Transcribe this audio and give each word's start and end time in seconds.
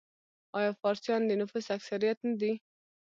آیا 0.57 0.71
فارسیان 0.81 1.21
د 1.25 1.31
نفوس 1.41 1.65
اکثریت 1.77 2.17
نه 2.27 2.35
دي؟ 2.41 2.53